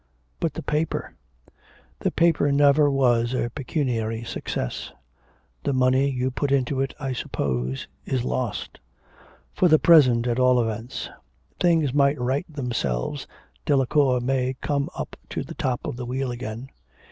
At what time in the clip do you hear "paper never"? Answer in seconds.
2.13-2.89